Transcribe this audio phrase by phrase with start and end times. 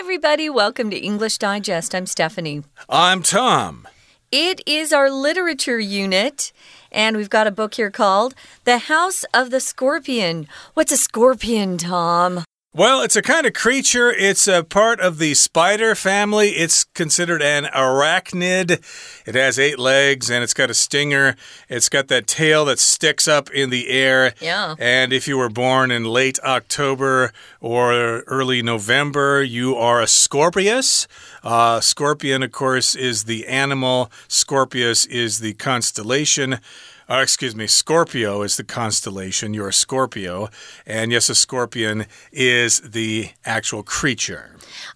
[0.00, 0.48] everybody.
[0.48, 1.94] Welcome to English Digest.
[1.94, 2.62] I'm Stephanie.
[2.88, 3.86] I'm Tom.
[4.32, 6.52] It is our literature unit,
[6.90, 8.34] and we've got a book here called
[8.64, 10.48] The House of the Scorpion.
[10.72, 12.44] What's a scorpion, Tom?
[12.72, 14.12] Well, it's a kind of creature.
[14.12, 16.50] It's a part of the spider family.
[16.50, 18.80] It's considered an arachnid.
[19.26, 21.34] It has eight legs and it's got a stinger.
[21.68, 24.34] It's got that tail that sticks up in the air.
[24.40, 24.76] Yeah.
[24.78, 31.08] And if you were born in late October or early November, you are a Scorpius.
[31.42, 36.60] Uh, scorpion, of course, is the animal, Scorpius is the constellation.
[37.10, 39.52] Uh, excuse me, Scorpio is the constellation.
[39.52, 40.48] You're a Scorpio.
[40.86, 44.54] And yes, a scorpion is the actual creature.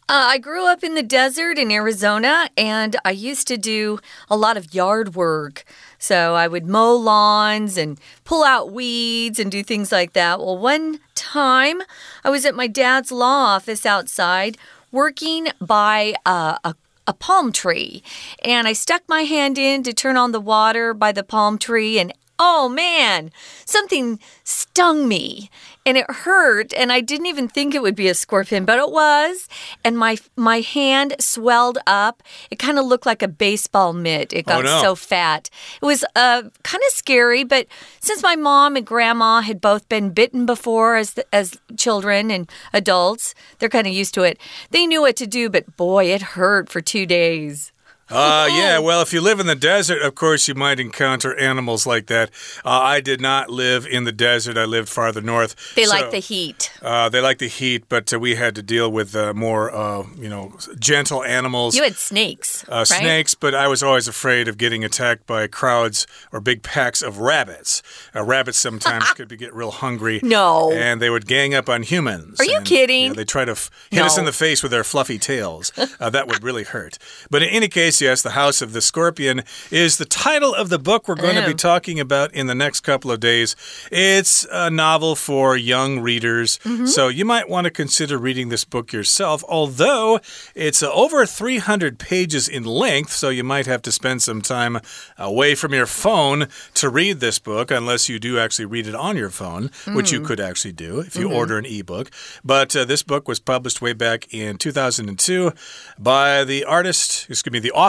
[0.08, 3.98] Uh, I grew up in the desert in Arizona, and I used to do
[4.30, 5.64] a lot of yard work.
[5.98, 10.38] So I would mow lawns and pull out weeds and do things like that.
[10.38, 11.82] Well, one time
[12.22, 14.56] I was at my dad's law office outside
[14.92, 16.76] working by uh, a
[17.06, 18.02] a palm tree.
[18.42, 21.98] And I stuck my hand in to turn on the water by the palm tree,
[21.98, 23.30] and oh man,
[23.64, 25.50] something stung me
[25.86, 28.90] and it hurt and I didn't even think it would be a scorpion, but it
[28.90, 29.48] was.
[29.84, 32.22] And my my hand swelled up.
[32.50, 34.32] It kind of looked like a baseball mitt.
[34.32, 34.80] It got oh, no.
[34.80, 35.50] so fat.
[35.80, 37.66] It was uh, kind of scary, but
[38.00, 43.34] since my mom and grandma had both been bitten before as as children and adults,
[43.58, 44.38] they're kind of used to it.
[44.70, 47.72] They knew what to do, but boy, it hurt for 2 days.
[48.10, 51.86] Uh, yeah, well, if you live in the desert, of course, you might encounter animals
[51.86, 52.30] like that.
[52.64, 54.58] Uh, I did not live in the desert.
[54.58, 55.74] I lived farther north.
[55.74, 56.70] They so, like the heat.
[56.82, 60.04] Uh, they like the heat, but uh, we had to deal with uh, more, uh,
[60.18, 61.76] you know, gentle animals.
[61.76, 62.64] You had snakes.
[62.68, 62.86] Uh, right?
[62.86, 67.18] Snakes, but I was always afraid of getting attacked by crowds or big packs of
[67.20, 67.82] rabbits.
[68.14, 70.20] rabbits sometimes could be, get real hungry.
[70.22, 70.70] No.
[70.72, 72.38] And they would gang up on humans.
[72.38, 73.06] Are you and, kidding?
[73.06, 74.04] Yeah, they try to hit no.
[74.04, 75.72] us in the face with their fluffy tails.
[75.98, 76.98] that would really hurt.
[77.30, 80.78] But in any case, yes, the House of the Scorpion is the title of the
[80.78, 83.56] book we're going to be talking about in the next couple of days.
[83.90, 86.86] It's a novel for young readers, mm -hmm.
[86.86, 90.20] so you might want to consider reading this book yourself, although
[90.54, 94.80] it's uh, over 300 pages in length, so you might have to spend some time
[95.16, 99.16] away from your phone to read this book, unless you do actually read it on
[99.16, 99.94] your phone, mm.
[99.94, 100.26] which you mm.
[100.26, 101.38] could actually do if you mm -hmm.
[101.38, 102.10] order an ebook.
[102.42, 105.52] But uh, this book was published way back in 2002
[105.98, 107.83] by the artist, excuse me, the author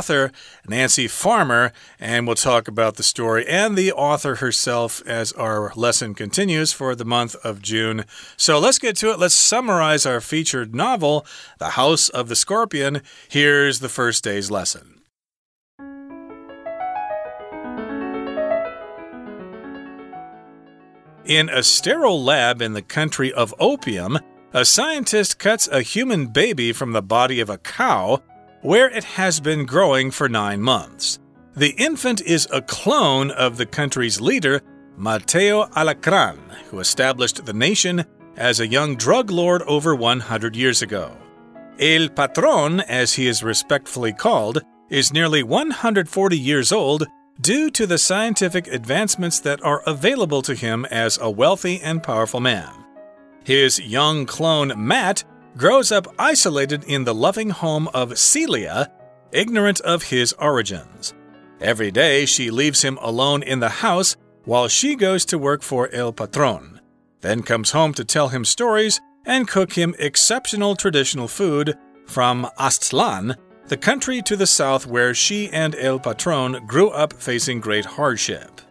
[0.67, 6.13] Nancy Farmer, and we'll talk about the story and the author herself as our lesson
[6.13, 8.03] continues for the month of June.
[8.35, 9.19] So let's get to it.
[9.19, 11.25] Let's summarize our featured novel,
[11.59, 13.03] The House of the Scorpion.
[13.29, 15.01] Here's the first day's lesson.
[21.25, 24.19] In a sterile lab in the country of opium,
[24.53, 28.21] a scientist cuts a human baby from the body of a cow
[28.65, 31.19] where it has been growing for nine months.
[31.55, 34.59] The infant is a clone of the country's leader,
[34.97, 36.39] Mateo Alacran,
[36.71, 38.03] who established the nation
[38.35, 41.15] as a young drug lord over 100 years ago.
[41.77, 47.05] El Patron, as he is respectfully called, is nearly 140 years old
[47.39, 52.39] due to the scientific advancements that are available to him as a wealthy and powerful
[52.39, 52.73] man.
[53.43, 55.23] His young clone, Matt,
[55.57, 58.91] grows up isolated in the loving home of Celia,
[59.31, 61.13] ignorant of his origins.
[61.61, 65.89] Every day she leaves him alone in the house while she goes to work for
[65.91, 66.79] El Patron,
[67.21, 73.35] then comes home to tell him stories and cook him exceptional traditional food from Aztlan,
[73.67, 78.61] the country to the south where she and El Patron grew up facing great hardship.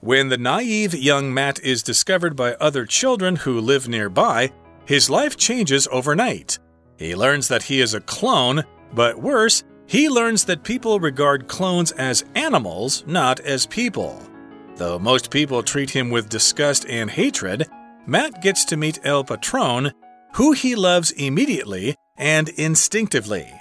[0.00, 4.50] When the naive young Matt is discovered by other children who live nearby,
[4.86, 6.58] his life changes overnight.
[6.96, 11.92] He learns that he is a clone, but worse, he learns that people regard clones
[11.92, 14.22] as animals, not as people.
[14.76, 17.66] Though most people treat him with disgust and hatred,
[18.06, 19.92] Matt gets to meet El Patron,
[20.34, 23.52] who he loves immediately and instinctively.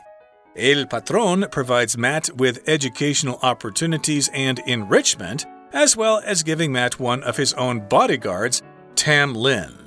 [0.55, 7.23] El Patron provides Matt with educational opportunities and enrichment, as well as giving Matt one
[7.23, 8.61] of his own bodyguards,
[8.95, 9.82] Tam Lin.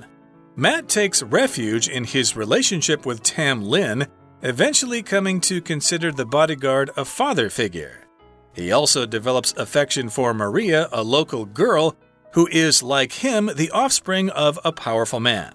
[0.59, 4.07] Matt takes refuge in his relationship with Tam Lin,
[4.41, 8.07] eventually coming to consider the bodyguard a father figure.
[8.55, 11.95] He also develops affection for Maria, a local girl
[12.33, 15.53] who is, like him, the offspring of a powerful man.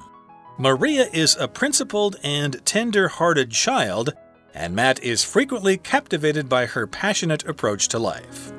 [0.59, 4.13] Maria is a principled and tender hearted child,
[4.53, 8.53] and Matt is frequently captivated by her passionate approach to life.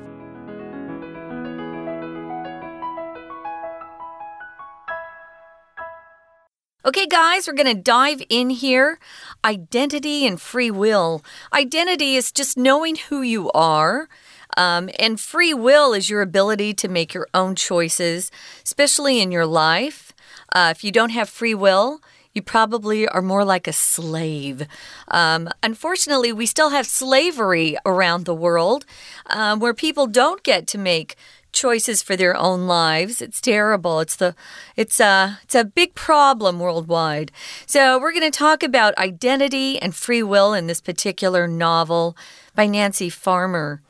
[6.85, 8.99] Okay, guys, we're going to dive in here.
[9.45, 11.23] Identity and free will.
[11.53, 14.09] Identity is just knowing who you are.
[14.57, 18.31] Um, and free will is your ability to make your own choices,
[18.65, 20.11] especially in your life.
[20.53, 22.01] Uh, if you don't have free will,
[22.33, 24.67] you probably are more like a slave.
[25.07, 28.85] Um, unfortunately, we still have slavery around the world
[29.27, 31.15] um, where people don't get to make
[31.53, 33.21] choices for their own lives.
[33.21, 33.99] It's terrible.
[33.99, 34.35] It's the
[34.75, 37.31] it's a it's a big problem worldwide.
[37.65, 42.17] So we're going to talk about identity and free will in this particular novel
[42.55, 43.81] by Nancy Farmer.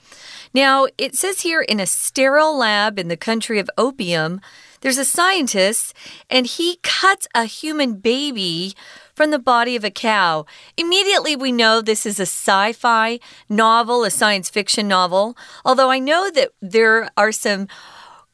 [0.53, 4.39] Now, it says here in a sterile lab in the country of opium,
[4.81, 5.95] there's a scientist
[6.29, 8.75] and he cuts a human baby
[9.13, 10.45] from the body of a cow.
[10.77, 13.19] Immediately, we know this is a sci fi
[13.49, 17.67] novel, a science fiction novel, although I know that there are some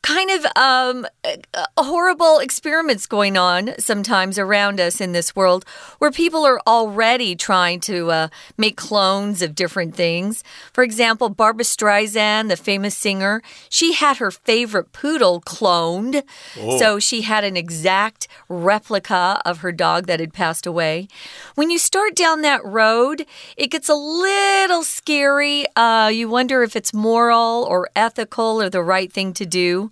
[0.02, 1.06] kind of um,
[1.78, 5.66] horrible experiments going on sometimes around us in this world
[6.00, 10.44] where people are already trying to uh, make clones of different things.
[10.72, 16.24] For example, Barbra Streisand, the famous singer, she had her favorite poodle cloned.
[16.58, 16.78] Oh.
[16.80, 21.08] So she had an exact replica of her dog that had passed away.
[21.56, 23.26] When you start down that road,
[23.58, 25.66] it gets a little scary.
[25.76, 29.89] Uh, you wonder if it's moral or ethical or the right thing to do.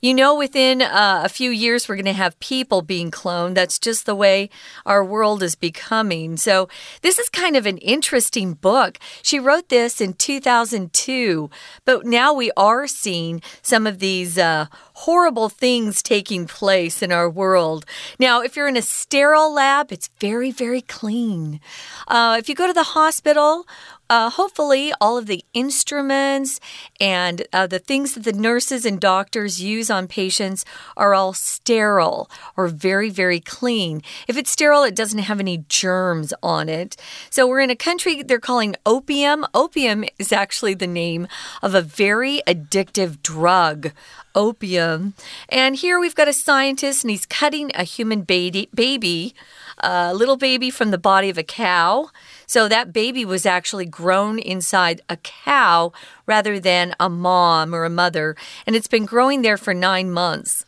[0.00, 3.56] You know, within uh, a few years, we're going to have people being cloned.
[3.56, 4.48] That's just the way
[4.86, 6.36] our world is becoming.
[6.36, 6.68] So,
[7.02, 9.00] this is kind of an interesting book.
[9.22, 11.50] She wrote this in 2002,
[11.84, 14.66] but now we are seeing some of these uh,
[14.98, 17.84] horrible things taking place in our world.
[18.20, 21.60] Now, if you're in a sterile lab, it's very, very clean.
[22.06, 23.66] Uh, if you go to the hospital,
[24.10, 26.60] uh, hopefully, all of the instruments
[27.00, 30.64] and uh, the things that the nurses and doctors use on patients
[30.96, 34.02] are all sterile or very, very clean.
[34.26, 36.96] If it's sterile, it doesn't have any germs on it.
[37.30, 39.46] So, we're in a country they're calling opium.
[39.54, 41.28] Opium is actually the name
[41.62, 43.92] of a very addictive drug
[44.34, 45.14] opium.
[45.48, 49.34] And here we've got a scientist, and he's cutting a human baby, baby
[49.80, 52.10] a little baby from the body of a cow.
[52.48, 55.92] So that baby was actually grown inside a cow
[56.26, 58.36] rather than a mom or a mother.
[58.66, 60.64] And it's been growing there for nine months.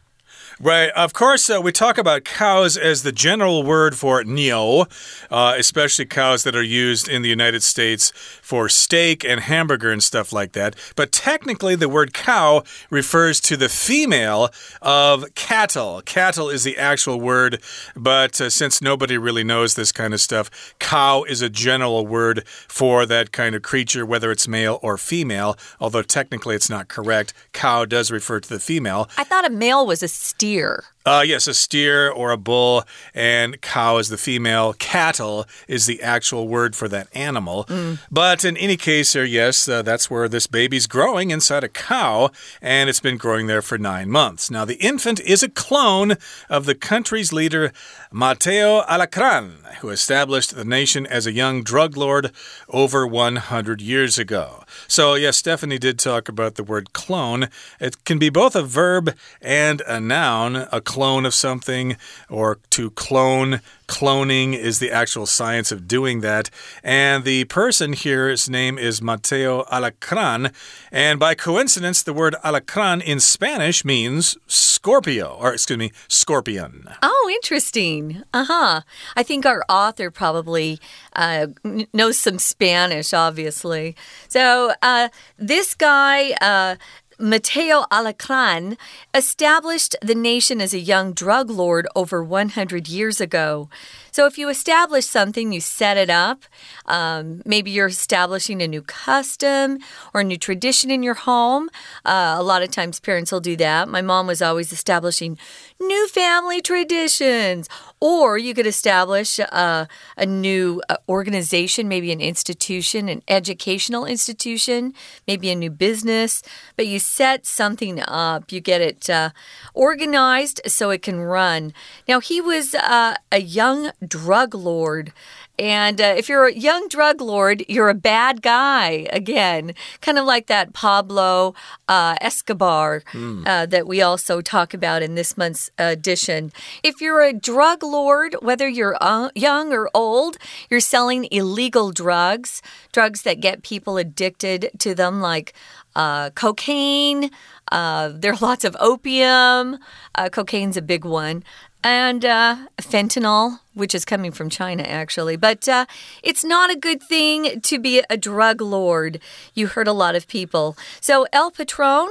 [0.63, 0.91] Right.
[0.91, 4.85] Of course, uh, we talk about cows as the general word for neo,
[5.31, 8.13] uh, especially cows that are used in the United States
[8.43, 10.77] for steak and hamburger and stuff like that.
[10.97, 14.51] But technically, the word cow refers to the female
[14.83, 16.03] of cattle.
[16.05, 17.63] Cattle is the actual word,
[17.97, 22.47] but uh, since nobody really knows this kind of stuff, cow is a general word
[22.69, 27.33] for that kind of creature, whether it's male or female, although technically it's not correct.
[27.55, 29.09] Cow does refer to the female.
[29.17, 30.85] I thought a male was a steer steer.
[31.07, 34.75] Uh, yes, a steer or a bull, and cow is the female.
[34.75, 37.65] Cattle is the actual word for that animal.
[37.65, 38.01] Mm.
[38.11, 42.31] But in any case, here, yes, uh, that's where this baby's growing inside a cow,
[42.61, 44.51] and it's been growing there for nine months.
[44.51, 46.17] Now, the infant is a clone
[46.51, 47.73] of the country's leader,
[48.13, 52.31] Mateo Alacran, who established the nation as a young drug lord
[52.69, 54.65] over 100 years ago.
[54.87, 57.49] So, yes, Stephanie did talk about the word clone.
[57.81, 60.69] It can be both a verb and a noun.
[60.71, 61.97] A clone of something
[62.29, 63.61] or to clone.
[63.87, 66.51] Cloning is the actual science of doing that.
[66.83, 70.53] And the person here, his name is Mateo Alacran.
[70.91, 76.89] And by coincidence, the word alacran in Spanish means Scorpio, or excuse me, scorpion.
[77.03, 78.25] Oh, interesting.
[78.35, 78.81] Uh huh.
[79.15, 80.81] I think our author probably
[81.15, 81.49] uh,
[81.93, 83.95] knows some Spanish, obviously.
[84.29, 86.33] So uh, this guy.
[86.41, 86.75] Uh,
[87.21, 88.79] Mateo Alacran
[89.13, 93.69] established the nation as a young drug lord over 100 years ago.
[94.13, 96.45] So if you establish something, you set it up.
[96.87, 99.79] Um, maybe you're establishing a new custom
[100.13, 101.71] or a new tradition in your home.
[102.05, 103.89] Uh, a lot of times parents will do that.
[103.89, 105.39] My mom was always establishing
[105.81, 107.69] new family traditions.
[108.01, 109.85] Or you could establish uh,
[110.17, 114.95] a new uh, organization, maybe an institution, an educational institution,
[115.27, 116.43] maybe a new business.
[116.77, 119.31] But you set something up, you get it uh,
[119.75, 121.75] organized so it can run.
[122.09, 125.13] Now, he was uh, a young drug lord.
[125.59, 130.25] And uh, if you're a young drug lord, you're a bad guy again, kind of
[130.25, 131.55] like that Pablo
[131.87, 133.47] uh, Escobar mm.
[133.47, 136.51] uh, that we also talk about in this month's edition.
[136.83, 140.39] If you're a drug lord, whether you're uh, young or old,
[140.71, 145.53] you're selling illegal drugs, drugs that get people addicted to them, like
[145.95, 147.31] uh, cocaine.
[147.71, 149.79] Uh, there are lots of opium.
[150.15, 151.45] Uh, cocaine's a big one.
[151.83, 155.37] and uh, fentanyl, which is coming from China, actually.
[155.37, 155.87] But uh,
[156.23, 159.21] it's not a good thing to be a drug lord.
[159.55, 160.77] You hurt a lot of people.
[161.01, 162.09] So, El Patron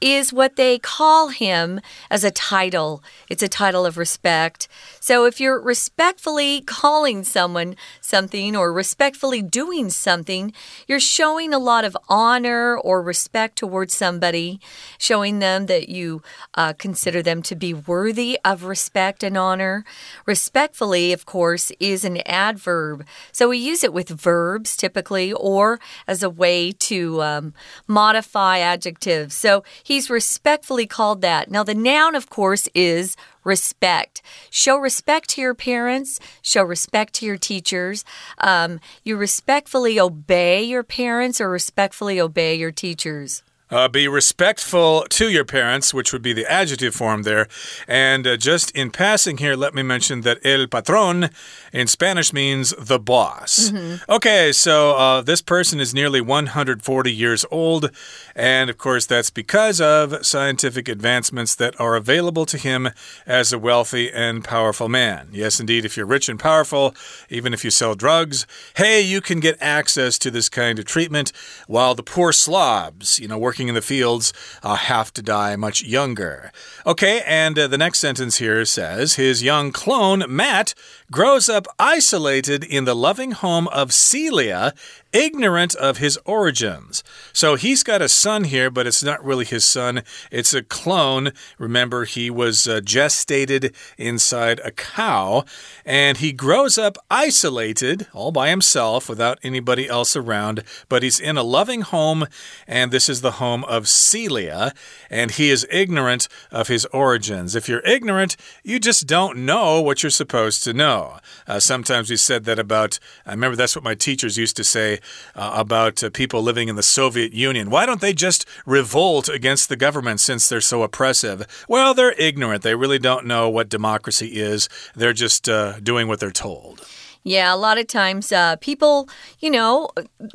[0.00, 3.02] is what they call him as a title.
[3.28, 4.68] It's a title of respect.
[5.00, 10.52] So, if you're respectfully calling someone something or respectfully doing something,
[10.88, 14.60] you're showing a lot of honor or respect towards somebody,
[14.96, 16.22] showing them that you
[16.54, 19.84] uh, consider them to be worthy of respect and honor.
[20.26, 23.04] Respectfully, of course, is an adverb.
[23.32, 27.54] So, we use it with verbs typically or as a way to um,
[27.88, 29.34] modify adjectives.
[29.34, 31.50] So, he's respectfully called that.
[31.50, 34.22] Now, the noun, of course, is respect.
[34.50, 38.04] Show respect to your parents, show respect to your teachers.
[38.38, 43.42] Um, you respectfully obey your parents or respectfully obey your teachers.
[43.72, 47.48] Uh, be respectful to your parents, which would be the adjective form there.
[47.88, 51.30] And uh, just in passing here, let me mention that el patron
[51.72, 53.70] in Spanish means the boss.
[53.70, 54.00] Mm -hmm.
[54.08, 57.90] Okay, so uh, this person is nearly 140 years old.
[58.36, 62.90] And of course, that's because of scientific advancements that are available to him
[63.26, 65.28] as a wealthy and powerful man.
[65.32, 66.94] Yes, indeed, if you're rich and powerful,
[67.28, 71.32] even if you sell drugs, hey, you can get access to this kind of treatment
[71.66, 74.32] while the poor slobs, you know, working working in the fields
[74.64, 76.50] uh, have to die much younger.
[76.84, 80.74] Okay, and uh, the next sentence here says his young clone, Matt,
[81.12, 84.72] grows up isolated in the loving home of Celia
[85.12, 87.04] ignorant of his origins.
[87.32, 90.02] So he's got a son here, but it's not really his son.
[90.30, 91.32] It's a clone.
[91.58, 95.44] Remember, he was uh, gestated inside a cow,
[95.84, 100.64] and he grows up isolated all by himself without anybody else around.
[100.88, 102.26] But he's in a loving home,
[102.66, 104.72] and this is the home of Celia,
[105.10, 107.54] and he is ignorant of his origins.
[107.54, 111.18] If you're ignorant, you just don't know what you're supposed to know.
[111.46, 115.00] Uh, sometimes we said that about, I remember that's what my teachers used to say
[115.34, 117.70] uh, about uh, people living in the Soviet Union.
[117.70, 121.46] Why don't they just revolt against the government since they're so oppressive?
[121.68, 122.62] Well, they're ignorant.
[122.62, 124.68] They really don't know what democracy is.
[124.94, 126.86] They're just uh, doing what they're told.
[127.24, 129.90] Yeah, a lot of times uh, people, you know,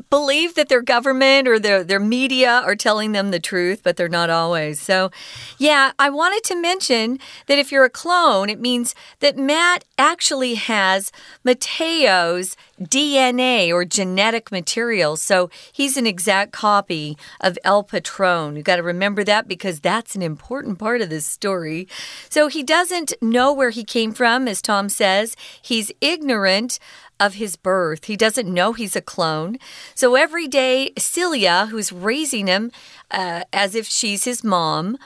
[0.10, 4.08] believe that their government or their, their media are telling them the truth, but they're
[4.08, 4.80] not always.
[4.80, 5.12] So,
[5.58, 10.56] yeah, I wanted to mention that if you're a clone, it means that Matt actually
[10.56, 11.12] has
[11.44, 15.18] Mateo's DNA or genetic material.
[15.18, 18.56] So he's an exact copy of El Patron.
[18.56, 21.88] You got to remember that because that's an important part of this story.
[22.30, 25.36] So he doesn't know where he came from, as Tom says.
[25.62, 26.80] He's ignorant
[27.20, 28.06] of his birth.
[28.06, 29.58] He doesn't know he's a clone.
[29.96, 32.72] So every day, Celia, who's raising him
[33.10, 34.98] uh, as if she's his mom,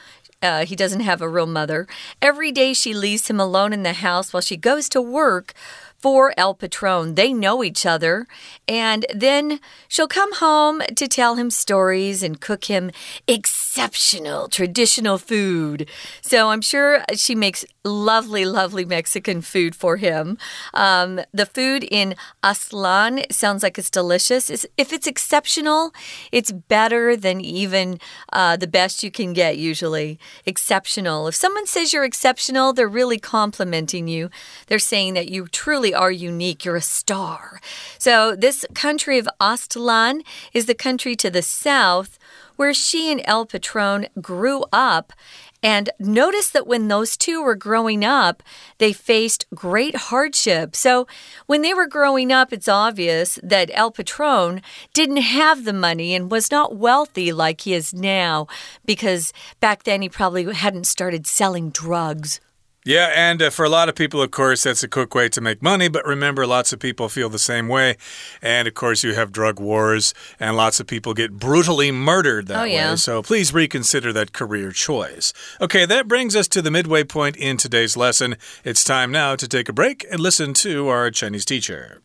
[0.42, 1.88] uh, he doesn't have a real mother.
[2.22, 5.54] Every day she leaves him alone in the house while she goes to work
[6.02, 7.16] for El Patron.
[7.16, 8.28] They know each other.
[8.68, 12.92] And then she'll come home to tell him stories and cook him
[13.28, 15.88] exceptional traditional food.
[16.22, 20.38] So I'm sure she makes lovely, lovely Mexican food for him.
[20.74, 24.50] Um, the food in Aztlan sounds like it's delicious.
[24.78, 25.94] if it's exceptional,
[26.32, 28.00] it's better than even
[28.34, 30.20] uh, the best you can get, usually.
[30.46, 31.28] Exceptional.
[31.28, 34.30] If someone says you're exceptional, they're really complimenting you.
[34.68, 36.66] They're saying that you truly are unique.
[36.66, 37.60] You're a star.
[37.98, 40.22] So, this country of Aztlan
[40.54, 42.18] is the country to the south
[42.56, 45.14] where she and El Patron grew up.
[45.64, 48.42] And notice that when those two were growing up,
[48.80, 50.76] they faced great hardship.
[50.76, 51.08] So,
[51.46, 54.62] when they were growing up, it's obvious that El Patron
[54.94, 58.48] didn't have the money and was not wealthy like he is now,
[58.86, 62.40] because back then he probably hadn't started selling drugs.
[62.89, 65.41] Yeah, and uh, for a lot of people, of course, that's a quick way to
[65.41, 65.89] make money.
[65.89, 67.97] But remember, lots of people feel the same way.
[68.41, 72.61] And of course, you have drug wars, and lots of people get brutally murdered that
[72.61, 72.91] oh, yeah.
[72.91, 72.97] way.
[72.97, 75.33] So please reconsider that career choice.
[75.61, 78.37] Okay, that brings us to the midway point in today's lesson.
[78.63, 82.03] It's time now to take a break and listen to our Chinese teacher.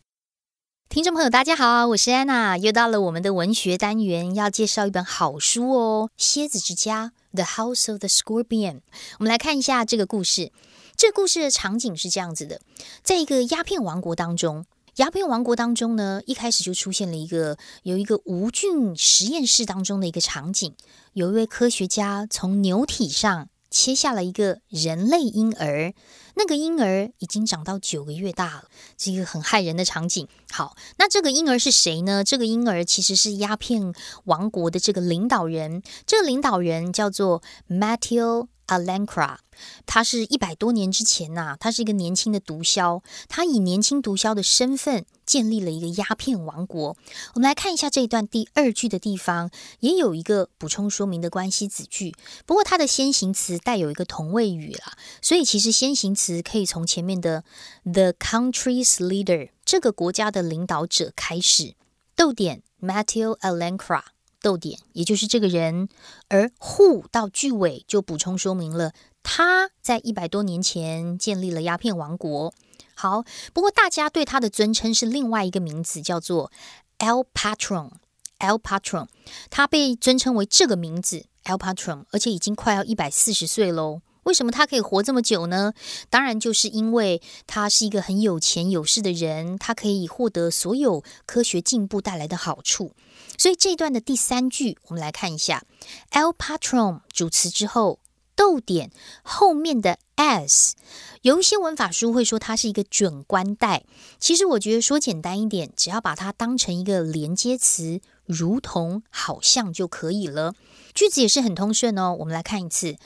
[0.88, 8.81] 听众朋友，大家好，我是安娜，又到了我们的文学单元，要介绍一本好书哦，《蝎子之家》 （The House of the Scorpion）。
[9.19, 10.51] 我们来看一下这个故事。
[10.95, 12.59] 这故事的场景是这样子的，
[13.03, 14.65] 在一个鸦片王国当中，
[14.95, 20.73] 鸦片王国当中呢，一开始就出现了一个有一个无菌实验室当中的一个场景，
[21.13, 25.93] 有一位科学家从牛体上切下了一个人类婴儿，
[26.37, 28.65] 那个婴儿已经长到九个月大了，
[28.95, 30.27] 这个很骇人的场景。
[30.51, 32.23] 好，那这个婴儿是谁呢？
[32.23, 33.93] 这个婴儿其实是鸦片
[34.25, 38.47] 王国的这个领导人，这个领导人叫做 Matthew。
[38.67, 39.37] Alencra，
[39.85, 46.95] 他是一百多年之前呐、他是一个年轻的毒枭，他以年轻毒枭的身份建立了一个鸦片王国。
[47.33, 52.13] 我们来看一下这一段第二句的地方，也有一个补充说明的关系子句，
[52.45, 57.43] 不过它的先行词带有一个同位语啦，所以其实先行词可以从前面的
[57.83, 61.75] the country's leader 这个国家的领导者开始，
[62.15, 64.03] 逗点 Matteo Alencra。
[64.41, 65.89] 逗点，也就是这个人，
[66.29, 72.53] 而 who 到句尾就补充说明了他在一百多年前建立了鸦片王国。
[72.95, 76.51] 好，不过大家对他的尊称是另外一个名字，叫做
[76.99, 77.91] El Patron。
[78.39, 79.07] El Patron，
[79.49, 84.01] 他被尊称为这个名字 El Patron，而且已经快要一百四十岁喽。
[84.23, 85.73] 为什么他可以活这么久呢？
[86.09, 92.93] 当然就是因为他是一个很有钱有势的人，他可以获得所有科学进步带来的好处。
[93.37, 95.63] 所以这一段的第三句，我们来看一下
[96.11, 97.99] ，el patron 主词之后，
[98.35, 98.91] 逗点
[99.23, 100.73] 后面的 as，
[101.21, 103.83] 有一些文法书会说它是一个准官带。
[104.19, 110.53] 其实我觉得说简单一点，只要把它当成一个连接词，如同、好像就可以了。
[110.93, 112.15] 句子也是很通顺哦。
[112.19, 112.97] 我们来看一次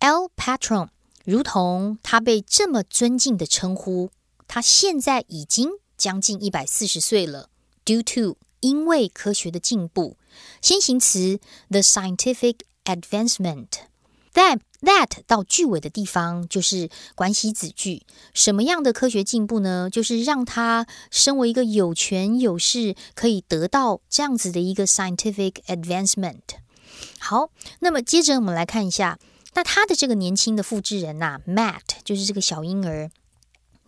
[0.00, 0.88] ，el patron
[1.24, 4.10] 如同他被这么尊敬的称呼，
[4.46, 7.48] 他现在已经将近一百四十岁了
[7.84, 8.36] ，due to。
[8.60, 10.16] 因为科学的进步，
[10.60, 18.02] 先行词 the scientific advancement，that that 到句尾的地方就是关系子句。
[18.32, 19.88] 什么样的科学进步呢？
[19.90, 26.40] 就是让他身为一个有权有势，可以得到这样子的一个 scientific advancement。
[27.18, 27.50] 好，
[27.80, 29.18] 那么接着我们来看一下，
[29.54, 33.10] 那他的这个年轻的复制人呐、Matt 就是这个小婴儿。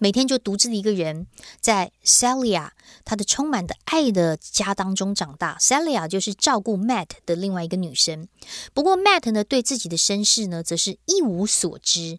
[0.03, 1.29] 每天就独自一个人
[1.61, 2.71] 在 Celia
[3.05, 5.57] 她的充满的爱的家当中长大。
[5.61, 8.27] Celia 就是照顾 Matt 的另外一个女生。
[8.75, 12.19] 不过 Matt 呢对自己的身世呢则是一无所知。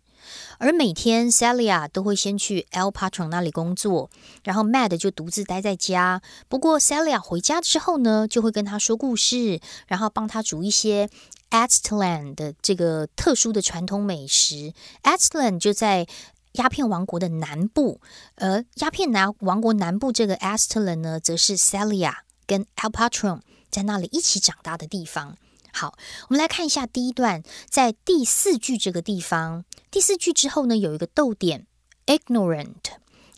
[0.59, 4.09] 而每天 Celia 都会先去 El Patron 那里工作，
[4.45, 6.21] 然后 Matt 就独自待在家。
[6.47, 11.09] 不过 Celia 回家之后呢，就会跟他说故事，然后帮他煮一些
[11.49, 14.73] Aztlan 的这个特殊的传统美食。
[15.03, 16.07] Aztlan 就在
[16.53, 17.99] 鸦片王国的南部，
[18.35, 22.13] 而鸦片南王国南部这个 Aztlan 呢，则是 Celia
[22.45, 25.35] 跟 Alpatron 在那里一起长大的地方。
[25.71, 31.65] 好，我们来看一下第一段，在第四句这个地方，第四句之后呢，有一个逗点
[32.05, 32.83] ，ignorant。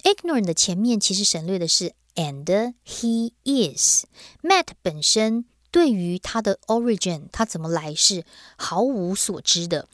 [0.04, 4.04] ignorant 的前面其实省略的是 and he is。
[4.44, 8.26] Matt 本身对于他的 origin，他怎么来是
[8.58, 9.88] 毫无所知的。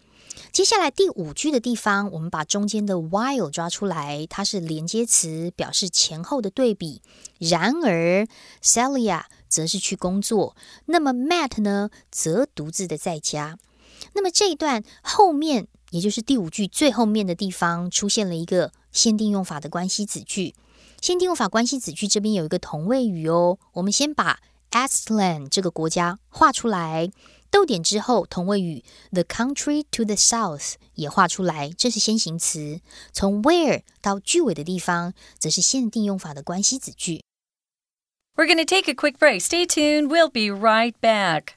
[0.51, 7.01] 接下来第五句的地方，我们把中间的 while 抓出来，它是连接词，表示前后的对比。
[7.39, 8.27] 然而
[8.61, 13.57] ，Celia 则是去工作，那么 Matt 呢，则独自的在家。
[14.13, 20.53] 那么这一段后面，也就是第五句最后面的地方，出现了一个限定用法的关系子句。
[21.01, 24.39] 限定用法关系子句这边有一个同位语哦，我们先把
[24.69, 27.09] Aztlan 这个国家画出来。
[27.50, 32.80] 逗点之后，同位语 the country to the south 也画出来，这是先行词。
[33.12, 37.22] 从 where 到句尾的地方，则是限定用法的关系子句。
[38.34, 39.40] We're going to take a quick break.
[39.40, 40.08] Stay tuned.
[40.08, 41.54] We'll be right back.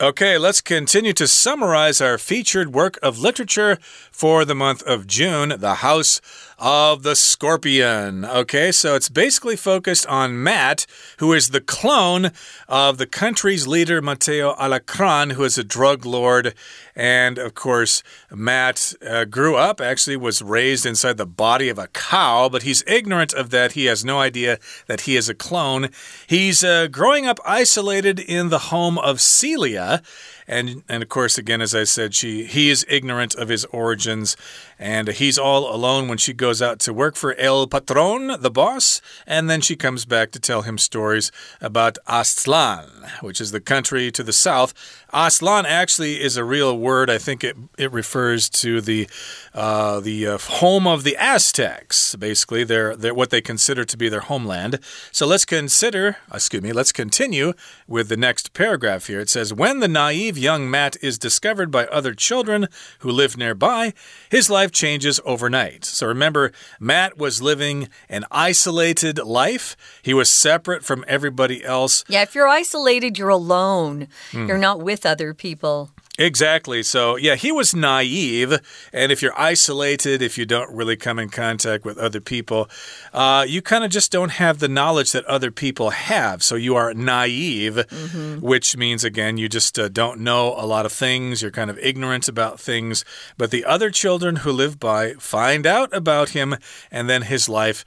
[0.00, 3.78] Okay, let's continue to summarize our featured work of literature
[4.12, 6.20] for the month of June The House
[6.58, 8.24] of the Scorpion.
[8.24, 10.86] Okay, so it's basically focused on Matt,
[11.18, 12.32] who is the clone
[12.68, 16.54] of the country's leader, Mateo Alacran, who is a drug lord.
[16.96, 21.86] And of course, Matt uh, grew up, actually, was raised inside the body of a
[21.88, 23.72] cow, but he's ignorant of that.
[23.72, 25.90] He has no idea that he is a clone.
[26.26, 30.02] He's uh, growing up isolated in the home of Celia.
[30.48, 34.34] And, and of course, again, as I said, she he is ignorant of his origins,
[34.78, 39.02] and he's all alone when she goes out to work for El Patron, the boss,
[39.26, 41.30] and then she comes back to tell him stories
[41.60, 44.72] about Aztlan, which is the country to the south.
[45.12, 47.10] Aztlan actually is a real word.
[47.10, 49.06] I think it it refers to the
[49.52, 54.08] uh, the uh, home of the Aztecs, basically, their, their what they consider to be
[54.08, 54.78] their homeland.
[55.12, 57.52] So let's consider, excuse me, let's continue
[57.86, 59.20] with the next paragraph here.
[59.20, 62.68] It says, When the naive young Matt is discovered by other children
[63.00, 63.92] who live nearby,
[64.30, 65.84] his life changes overnight.
[65.84, 69.76] So remember, Matt was living an isolated life.
[70.02, 72.04] He was separate from everybody else.
[72.08, 74.08] Yeah, if you're isolated, you're alone.
[74.30, 74.46] Hmm.
[74.46, 75.90] You're not with other people.
[76.18, 76.82] Exactly.
[76.82, 78.58] So, yeah, he was naive.
[78.92, 82.68] And if you're isolated, if you don't really come in contact with other people,
[83.14, 86.42] uh, you kind of just don't have the knowledge that other people have.
[86.42, 88.40] So, you are naive, mm -hmm.
[88.40, 91.40] which means, again, you just uh, don't know a lot of things.
[91.40, 93.04] You're kind of ignorant about things.
[93.36, 96.56] But the other children who live by find out about him,
[96.90, 97.84] and then his life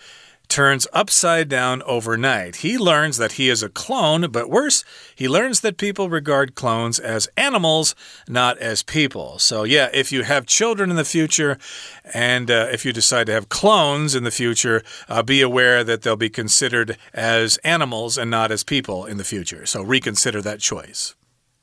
[0.51, 2.57] turns upside down overnight.
[2.57, 4.83] He learns that he is a clone, but worse,
[5.15, 7.95] he learns that people regard clones as animals,
[8.27, 9.39] not as people.
[9.39, 11.57] So, yeah, if you have children in the future
[12.13, 16.01] and uh, if you decide to have clones in the future, uh, be aware that
[16.01, 19.65] they'll be considered as animals and not as people in the future.
[19.65, 21.15] So, reconsider that choice.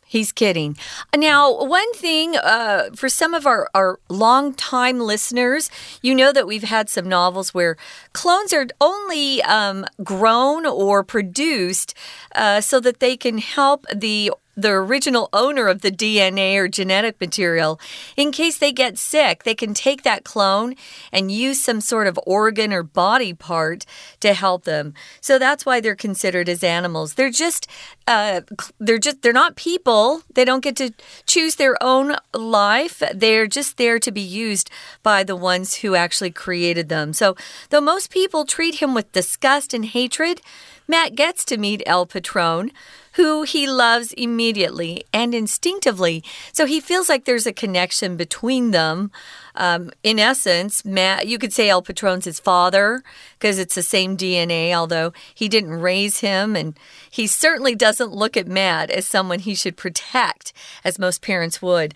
[0.09, 0.75] He's kidding.
[1.14, 6.62] Now, one thing uh, for some of our, our long-time listeners, you know that we've
[6.62, 7.77] had some novels where
[8.14, 11.94] clones are only um, grown or produced
[12.35, 17.21] uh, so that they can help the the original owner of the DNA or genetic
[17.21, 17.81] material.
[18.16, 20.75] In case they get sick, they can take that clone
[21.12, 23.87] and use some sort of organ or body part
[24.18, 24.94] to help them.
[25.21, 27.14] So that's why they're considered as animals.
[27.14, 27.68] They're just
[28.09, 28.40] uh,
[28.81, 30.23] they're just they're not people.
[30.35, 30.92] They don't get to
[31.27, 33.01] choose their own life.
[33.14, 34.71] They're just there to be used
[35.05, 37.12] by the ones who actually created them.
[37.12, 37.37] So
[37.71, 40.40] though most people treat him with disgust and hatred,
[40.88, 42.73] Matt gets to meet El Patron
[43.18, 46.22] who he loves immediately and instinctively.
[46.52, 49.11] So he feels like there's a connection between them.
[49.57, 53.02] Um, in essence, Matt, you could say El Patron's his father
[53.33, 56.54] because it's the same DNA, although he didn't raise him.
[56.54, 56.78] And
[57.11, 60.52] he certainly doesn't look at Matt as someone he should protect,
[60.85, 61.94] as most parents would.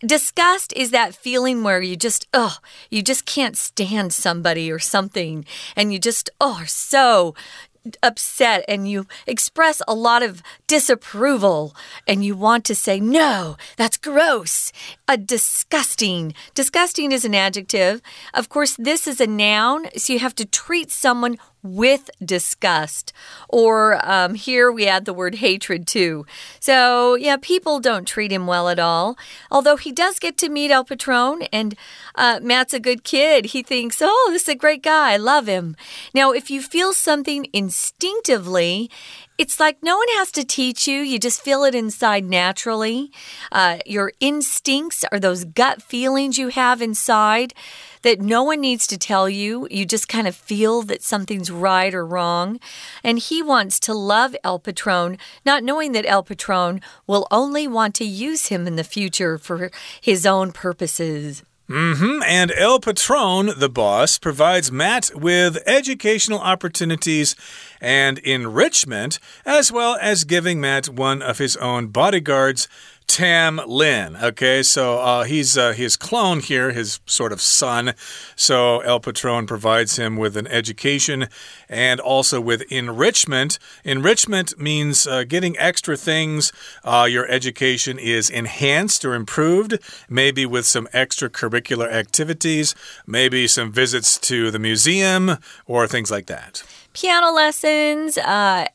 [0.00, 2.56] Disgust is that feeling where you just, oh,
[2.90, 7.36] you just can't stand somebody or something, and you just, oh, are so
[8.02, 11.74] upset and you express a lot of disapproval
[12.06, 14.72] and you want to say, no, that's gross,
[15.08, 16.34] a disgusting.
[16.54, 18.00] Disgusting is an adjective.
[18.32, 23.12] Of course, this is a noun, so you have to treat someone with disgust.
[23.48, 26.26] Or um, here we add the word hatred too.
[26.60, 29.16] So, yeah, people don't treat him well at all.
[29.50, 31.74] Although he does get to meet El Patron, and
[32.14, 33.46] uh, Matt's a good kid.
[33.46, 35.14] He thinks, oh, this is a great guy.
[35.14, 35.74] I love him.
[36.14, 38.90] Now, if you feel something instinctively,
[39.36, 41.00] it's like no one has to teach you.
[41.00, 43.10] You just feel it inside naturally.
[43.50, 47.52] Uh, your instincts are those gut feelings you have inside
[48.02, 49.66] that no one needs to tell you.
[49.70, 52.60] You just kind of feel that something's right or wrong.
[53.02, 57.94] And he wants to love El Patron, not knowing that El Patron will only want
[57.96, 59.70] to use him in the future for
[60.00, 61.42] his own purposes.
[61.68, 62.22] Mm hmm.
[62.26, 67.34] And El Patron, the boss, provides Matt with educational opportunities
[67.80, 72.68] and enrichment, as well as giving Matt one of his own bodyguards
[73.06, 74.16] Tam Lin.
[74.16, 77.94] Okay, so uh, he's uh, his clone here, his sort of son.
[78.34, 81.28] So El Patron provides him with an education
[81.68, 83.58] and also with enrichment.
[83.84, 86.52] Enrichment means uh, getting extra things.
[86.82, 92.74] Uh, your education is enhanced or improved, maybe with some extracurricular activities,
[93.06, 96.62] maybe some visits to the museum or things like that.
[96.94, 98.66] Piano lessons, uh,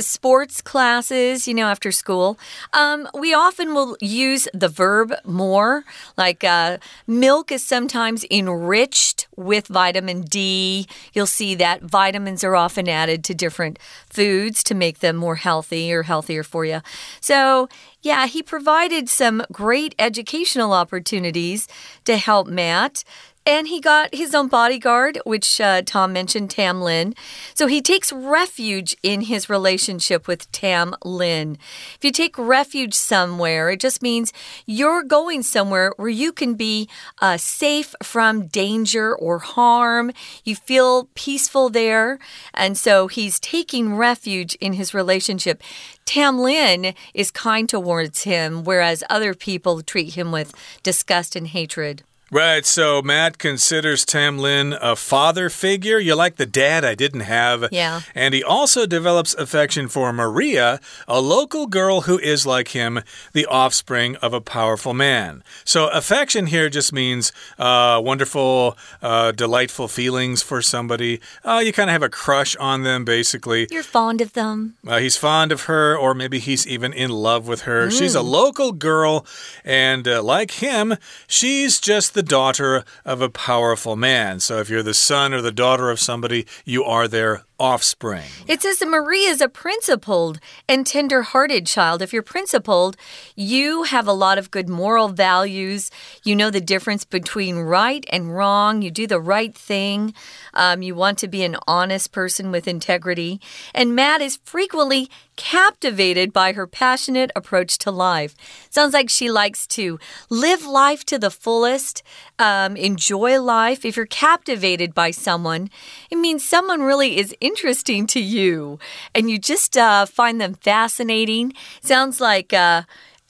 [0.00, 2.38] sports classes, you know, after school,
[2.72, 5.84] um, we often will use the verb more.
[6.16, 10.86] Like uh, milk is sometimes enriched with vitamin D.
[11.12, 15.92] You'll see that vitamins are often added to different foods to make them more healthy
[15.92, 16.80] or healthier for you.
[17.20, 17.68] So,
[18.02, 21.68] yeah, he provided some great educational opportunities
[22.04, 23.04] to help Matt.
[23.48, 27.14] And he got his own bodyguard, which uh, Tom mentioned, Tam Lin.
[27.54, 31.56] So he takes refuge in his relationship with Tam Lin.
[31.94, 34.34] If you take refuge somewhere, it just means
[34.66, 36.90] you're going somewhere where you can be
[37.22, 40.12] uh, safe from danger or harm.
[40.44, 42.18] You feel peaceful there.
[42.52, 45.62] And so he's taking refuge in his relationship.
[46.04, 52.02] Tam Lin is kind towards him, whereas other people treat him with disgust and hatred.
[52.30, 55.98] Right, so Matt considers Tam Lin a father figure.
[55.98, 57.68] You like the dad I didn't have.
[57.72, 58.02] Yeah.
[58.14, 63.00] And he also develops affection for Maria, a local girl who is like him,
[63.32, 65.42] the offspring of a powerful man.
[65.64, 71.22] So affection here just means uh, wonderful, uh, delightful feelings for somebody.
[71.42, 73.68] Uh, you kind of have a crush on them, basically.
[73.70, 74.74] You're fond of them.
[74.86, 77.86] Uh, he's fond of her, or maybe he's even in love with her.
[77.86, 77.98] Mm.
[77.98, 79.24] She's a local girl,
[79.64, 84.40] and uh, like him, she's just the daughter of a powerful man.
[84.40, 88.24] So if you're the son or the daughter of somebody, you are their offspring.
[88.46, 92.02] It says that Maria is a principled and tender hearted child.
[92.02, 92.96] If you're principled,
[93.34, 95.90] you have a lot of good moral values.
[96.24, 98.82] You know the difference between right and wrong.
[98.82, 100.14] You do the right thing.
[100.54, 103.40] Um, you want to be an honest person with integrity.
[103.74, 108.34] And Matt is frequently captivated by her passionate approach to life.
[108.70, 112.02] Sounds like she likes to live life to the fullest,
[112.39, 113.85] um, enjoy life.
[113.85, 115.69] If you're captivated by someone,
[116.09, 118.79] it means someone really is interesting to you
[119.13, 121.53] and you just uh, find them fascinating.
[121.81, 122.53] Sounds like.
[122.53, 122.83] Uh,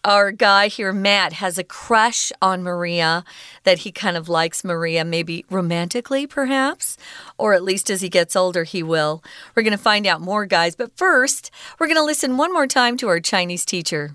[0.05, 3.23] our guy here, Matt, has a crush on Maria,
[3.63, 6.97] that he kind of likes Maria, maybe romantically, perhaps,
[7.37, 9.23] or at least as he gets older, he will.
[9.55, 10.75] We're going to find out more, guys.
[10.75, 14.13] But first, we're going to listen one more time to our Chinese teacher.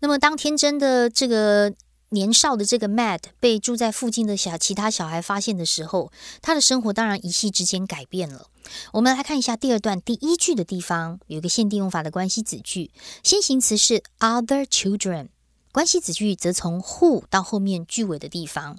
[0.00, 1.74] 那么，当天真的这个
[2.09, 8.47] 年少的这个 Matt 被住在附近的小其他小孩发现的时候，他的生活当然一夕之间改变了。
[8.93, 12.91] 我们来看一下第二段第一句的地方，有一个限定用法的关系子句，
[13.23, 15.29] 先行词是 other children，
[15.71, 18.77] 关系子句则从 who 到后面句尾的地方。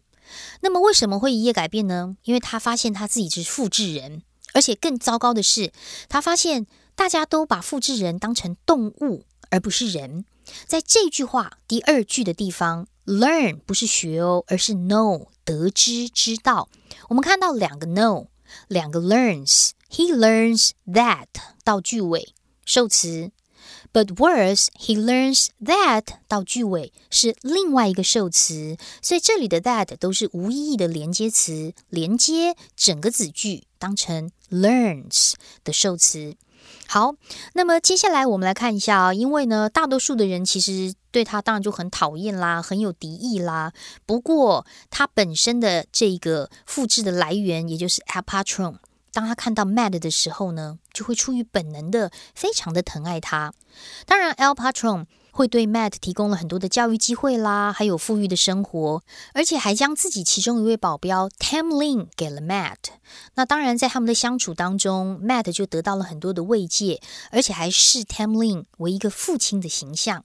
[0.60, 2.16] 那么为什么会一夜改变呢？
[2.24, 5.72] 因为他发现他自己是复制人，而且更糟糕的是，
[6.08, 10.24] 他发现大家都把复制人当成动物而不是人。
[10.66, 16.68] 在这句话第二句的地方，learn 不是学哦，而是 know 得知知道。
[17.08, 18.28] 我们看到两个 know，
[18.68, 19.70] 两个 learns。
[19.90, 21.28] He learns that
[21.64, 22.34] 到句尾
[22.66, 23.32] 受词
[23.90, 35.32] ，but worse he learns that 到句尾是另外一个受词，所以这里的 that 都是无意义的连接词，连接整个子句当成 learns
[35.64, 36.36] 的受词。
[36.90, 37.12] 好，
[37.52, 43.74] 那么接下来我们来看一下啊，因为呢，大多数的人其实对他当然就很讨厌啦，很有敌意啦。
[44.06, 48.78] 不过他本身的这个复制的来源，也就是 a p a t r o n
[49.12, 53.52] 当他看到 Mad 的时候呢，就会出于本能的非常的疼爱他。
[54.06, 55.04] 当然 Alpatron
[55.38, 62.74] 会对 Matt 提供了很多的教育机会啦，还有富裕的生活，而且还将自己其中一位保镖 Tamlin 给了 Matt。
[63.36, 70.24] 那当然，在他们的相处当中，Matt 就得到了很多的慰藉，而且还视 Tamlin 为一个父亲的形象。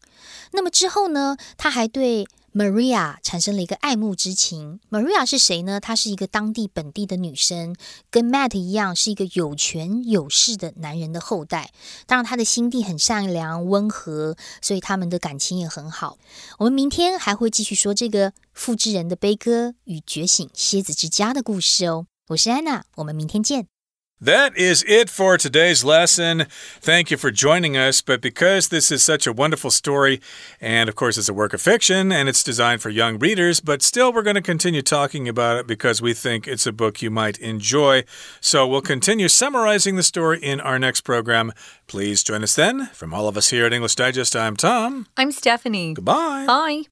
[0.51, 4.79] 那么之后呢，他还对 Maria 产生了一个爱慕之情。
[4.91, 5.79] Maria 是谁呢？
[5.79, 7.75] 她是一个当地本地的女生，
[8.11, 11.71] 跟 Matt 一样，是一个有权有势的男人的后代。
[12.05, 16.17] 当然，她的心地很善良、温和，所以他们的感情也很好。
[16.59, 22.05] 我们明天还会继续说这个复制人的悲歌与觉醒蝎子之家的故事哦。
[22.27, 23.72] 我是安娜，我们明天见。
[24.23, 26.45] That is it for today's lesson.
[26.79, 28.01] Thank you for joining us.
[28.01, 30.21] But because this is such a wonderful story,
[30.61, 33.81] and of course, it's a work of fiction and it's designed for young readers, but
[33.81, 37.11] still, we're going to continue talking about it because we think it's a book you
[37.11, 38.05] might enjoy.
[38.39, 41.51] So we'll continue summarizing the story in our next program.
[41.87, 42.85] Please join us then.
[42.93, 45.05] From all of us here at English Digest, I'm Tom.
[45.17, 45.95] I'm Stephanie.
[45.95, 46.45] Goodbye.
[46.47, 46.83] Bye.